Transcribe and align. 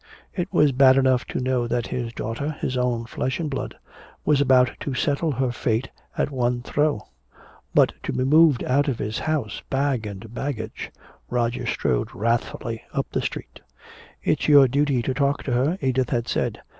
It 0.33 0.51
was 0.51 0.71
bad 0.71 0.97
enough 0.97 1.25
to 1.25 1.39
know 1.39 1.67
that 1.67 1.85
his 1.85 2.11
daughter, 2.11 2.53
his 2.59 2.75
own 2.75 3.05
flesh 3.05 3.39
and 3.39 3.51
blood, 3.51 3.75
was 4.25 4.41
about 4.41 4.71
to 4.79 4.95
settle 4.95 5.31
her 5.33 5.51
fate 5.51 5.89
at 6.17 6.31
one 6.31 6.63
throw. 6.63 7.03
But 7.75 7.93
to 8.01 8.11
be 8.11 8.23
moved 8.23 8.63
out 8.63 8.87
of 8.87 8.97
his 8.97 9.19
house 9.19 9.61
bag 9.69 10.07
and 10.07 10.33
baggage! 10.33 10.91
Roger 11.29 11.67
strode 11.67 12.09
wrathfully 12.15 12.81
up 12.91 13.11
the 13.11 13.21
street. 13.21 13.59
"It's 14.23 14.47
your 14.47 14.67
duty 14.67 15.03
to 15.03 15.13
talk 15.13 15.43
to 15.43 15.51
her," 15.51 15.77
Edith 15.83 16.09
had 16.09 16.27
said. 16.27 16.63